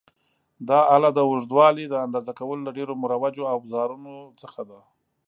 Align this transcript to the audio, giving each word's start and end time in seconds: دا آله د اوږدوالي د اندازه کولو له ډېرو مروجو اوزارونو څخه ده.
دا 0.69 0.79
آله 0.95 1.09
د 1.13 1.19
اوږدوالي 1.27 1.85
د 1.89 1.95
اندازه 2.05 2.31
کولو 2.39 2.61
له 2.67 2.71
ډېرو 2.77 2.93
مروجو 3.03 3.43
اوزارونو 3.55 4.13
څخه 4.41 4.61
ده. 4.69 4.79